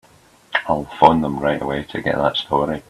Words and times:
I'll 0.67 0.85
phone 0.85 1.21
them 1.21 1.39
right 1.39 1.61
away 1.61 1.83
to 1.83 2.01
get 2.01 2.15
that 2.15 2.35
story. 2.35 2.79